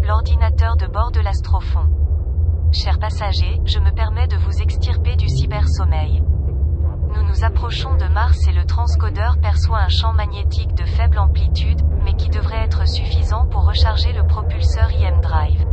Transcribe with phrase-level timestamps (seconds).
[0.00, 1.88] l'ordinateur de bord de l'Astrofond.
[2.70, 6.22] Chers passagers, je me permets de vous extirper du cybersommeil.
[7.12, 11.80] Nous nous approchons de Mars et le transcodeur perçoit un champ magnétique de faible amplitude,
[12.04, 15.66] mais qui devrait être suffisant pour recharger le propulseur IM Drive.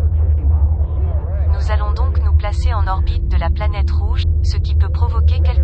[1.51, 5.39] Nous allons donc nous placer en orbite de la planète rouge, ce qui peut provoquer
[5.41, 5.62] quelques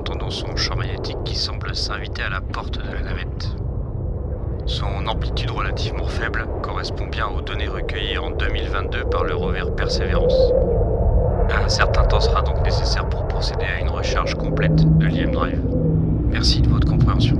[0.00, 3.50] Entendons son champ magnétique qui semble s'inviter à la porte de la navette.
[4.64, 10.54] Son amplitude relativement faible correspond bien aux données recueillies en 2022 par le rover Perseverance.
[11.50, 15.60] Un certain temps sera donc nécessaire pour procéder à une recharge complète de l'IM Drive.
[16.30, 17.36] Merci de votre compréhension.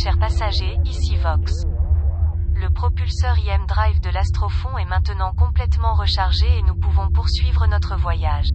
[0.00, 1.64] Chers passagers, ici Vox.
[2.54, 7.96] Le propulseur IM Drive de l'Astrofond est maintenant complètement rechargé et nous pouvons poursuivre notre
[7.96, 8.50] voyage.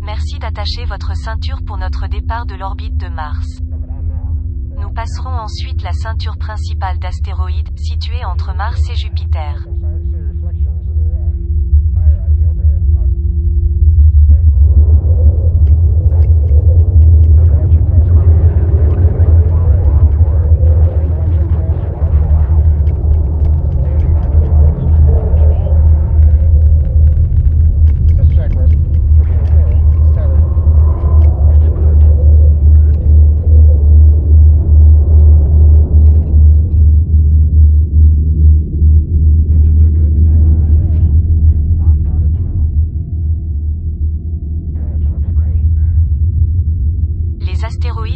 [0.00, 3.48] Merci d'attacher votre ceinture pour notre départ de l'orbite de Mars.
[4.78, 9.66] Nous passerons ensuite la ceinture principale d'astéroïdes, située entre Mars et Jupiter.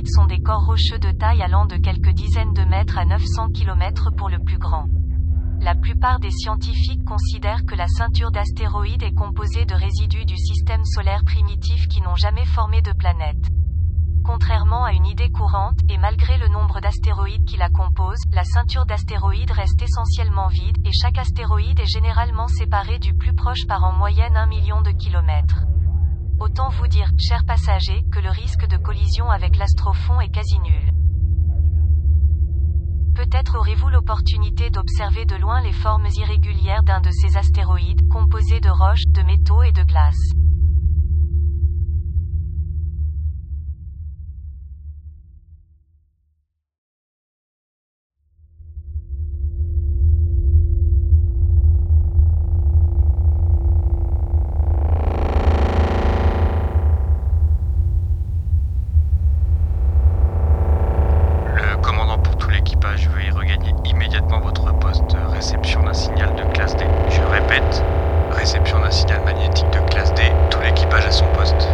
[0.09, 4.11] Sont des corps rocheux de taille allant de quelques dizaines de mètres à 900 km
[4.17, 4.87] pour le plus grand.
[5.61, 10.85] La plupart des scientifiques considèrent que la ceinture d'astéroïdes est composée de résidus du système
[10.85, 13.49] solaire primitif qui n'ont jamais formé de planète.
[14.25, 18.87] Contrairement à une idée courante, et malgré le nombre d'astéroïdes qui la composent, la ceinture
[18.87, 23.93] d'astéroïdes reste essentiellement vide, et chaque astéroïde est généralement séparé du plus proche par en
[23.93, 25.67] moyenne un million de kilomètres.
[26.45, 30.93] Autant vous dire, chers passagers, que le risque de collision avec l'Astrofond est quasi nul.
[33.15, 38.69] Peut-être aurez-vous l'opportunité d'observer de loin les formes irrégulières d'un de ces astéroïdes, composés de
[38.69, 40.33] roches, de métaux et de glace.
[68.31, 71.69] réception d'un signal magnétique de classe D, tout l'équipage à son poste.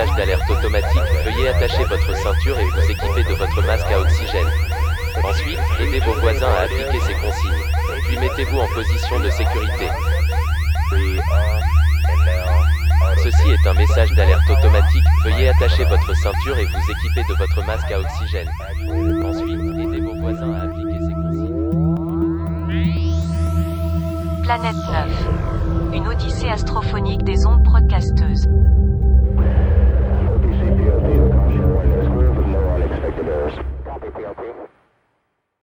[0.00, 1.00] Message d'alerte automatique.
[1.24, 4.48] Veuillez attacher votre ceinture et vous équiper de votre masque à oxygène.
[5.22, 7.62] Ensuite, aidez vos voisins à appliquer ces consignes.
[8.06, 9.88] Puis mettez-vous en position de sécurité.
[13.22, 15.04] Ceci est un message d'alerte automatique.
[15.24, 18.48] Veuillez attacher votre ceinture et vous équiper de votre masque à oxygène.
[19.24, 21.60] Ensuite, aidez vos voisins à appliquer ces consignes.
[24.44, 25.94] Planète 9.
[25.94, 28.46] Une odyssée astrophonique des ondes broadcasteuses.
[30.88, 31.39] radio.